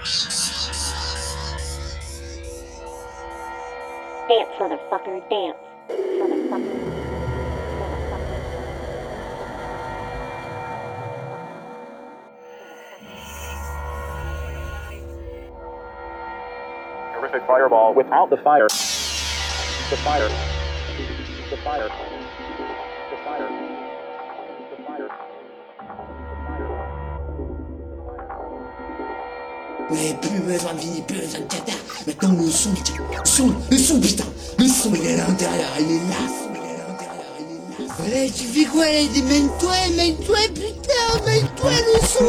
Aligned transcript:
Dance, 0.00 0.16
motherfucker, 4.58 5.20
dance. 5.28 5.58
Terrific 17.12 17.46
fireball 17.46 17.92
without 17.92 18.30
the 18.30 18.38
fire. 18.38 18.68
The 18.68 19.96
fire. 19.98 20.28
The 21.50 21.56
fire. 21.58 21.88
The 23.10 23.16
fire. 23.22 23.79
Mais 29.92 30.16
plus 30.20 30.40
besoin 30.40 30.74
de 30.74 30.80
vie, 30.80 31.02
plus 31.06 31.18
besoin 31.18 31.40
de 31.40 31.44
tata. 31.46 31.72
Maintenant, 32.06 32.32
le 32.32 32.50
son, 32.50 32.70
putain. 32.70 32.92
Son, 33.24 33.52
le 33.70 33.76
son, 33.76 34.00
putain. 34.00 34.24
Le 34.58 34.66
son, 34.66 34.92
il 34.94 35.06
est 35.06 35.14
à 35.14 35.26
l'intérieur, 35.26 35.68
il 35.80 35.90
est 35.90 36.08
là. 36.08 36.16
Ouais, 37.98 38.26
eh, 38.26 38.30
tu 38.30 38.44
fais 38.44 38.64
quoi 38.64 38.84
là? 38.84 39.00
Mène-toi, 39.28 39.76
mène-toi, 39.96 40.38
putain, 40.54 41.20
mène-toi, 41.26 41.70
le 41.70 42.00
son, 42.06 42.24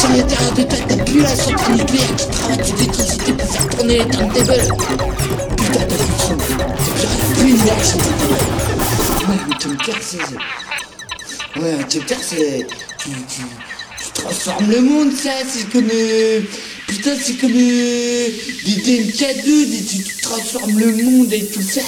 Et 0.00 0.02
sans 0.02 0.08
l'intérieur 0.16 0.52
de 0.54 0.62
toi, 0.62 0.78
t'as 0.88 0.96
plus 1.04 1.20
la 1.20 1.36
centrale 1.36 1.76
nucléaire 1.76 2.16
qui 2.16 2.26
travaille 2.28 2.56
toute 2.58 2.78
l'électricité 2.78 3.32
pour 3.34 3.48
faire 3.50 3.68
tourner 3.68 3.98
les 3.98 4.08
turntables. 4.08 4.74
Putain, 5.56 5.86
de. 5.86 5.96
T'as 7.00 7.40
plus 7.40 7.52
d'énergie. 7.52 7.98
Ouais, 9.28 9.36
mais 9.48 9.54
ton 9.58 9.74
cœur, 9.84 9.96
c'est... 10.00 11.60
Ouais, 11.60 11.76
ton 11.88 12.00
cœur, 12.06 12.18
c'est... 12.22 12.66
Tu, 12.98 13.10
tu, 13.10 13.42
tu 14.04 14.10
transformes 14.14 14.70
le 14.70 14.80
monde, 14.80 15.12
ça, 15.12 15.30
c'est 15.46 15.68
comme... 15.70 15.88
euh, 15.92 16.40
Putain, 16.86 17.10
c'est 17.22 17.34
comme... 17.34 17.50
Euh, 17.52 18.26
des 18.64 18.76
DMK2, 18.82 19.70
des- 19.70 19.84
tu, 19.84 20.02
tu 20.02 20.16
transformes 20.22 20.78
le 20.78 20.92
monde 21.04 21.32
et 21.32 21.44
tout 21.46 21.60
ça. 21.62 21.82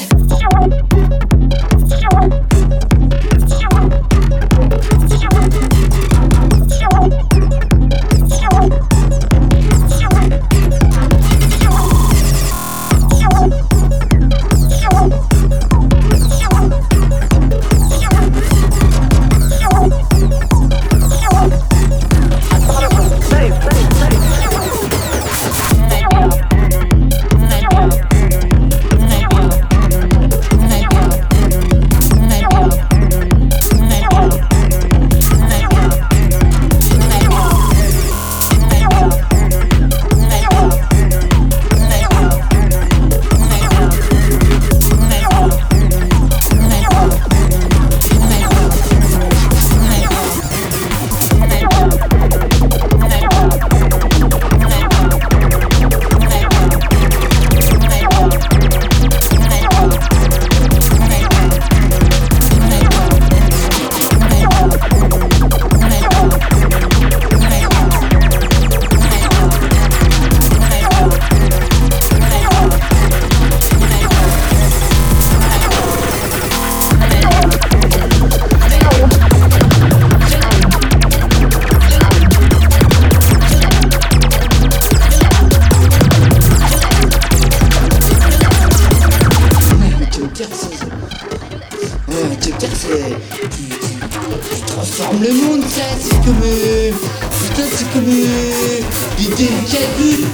Transformes 94.93 95.23
le 95.23 95.33
monde, 95.33 95.63
ça, 95.69 95.83
c'est 95.99 96.23
comme... 96.25 96.43
euh, 96.45 96.91
Putain, 96.91 97.67
c'est 97.71 97.91
comme... 97.93 98.09
Euh, 98.09 98.81
des 99.17 99.29
DMK2. 99.45 100.25